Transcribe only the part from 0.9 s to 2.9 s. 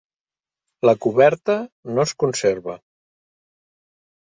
coberta no es conserva.